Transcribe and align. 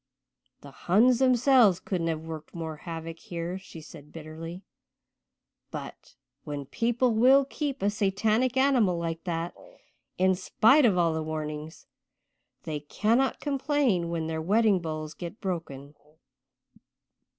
"The 0.61 0.71
Huns 0.71 1.19
themselves 1.19 1.79
couldn't 1.79 2.07
have 2.07 2.23
worked 2.25 2.55
more 2.55 2.77
havoc 2.77 3.19
here," 3.19 3.59
she 3.59 3.81
said 3.81 4.11
bitterly. 4.11 4.63
"But 5.69 6.15
when 6.43 6.65
people 6.65 7.11
will 7.13 7.45
keep 7.45 7.83
a 7.83 7.91
Satanic 7.91 8.57
animal 8.57 8.97
like 8.97 9.23
that, 9.25 9.53
in 10.17 10.33
spite 10.33 10.85
of 10.85 10.97
all 10.97 11.21
warnings, 11.23 11.85
they 12.63 12.79
cannot 12.79 13.39
complain 13.39 14.09
when 14.09 14.25
their 14.25 14.41
wedding 14.41 14.79
bowls 14.79 15.13
get 15.13 15.39
broken. 15.39 15.93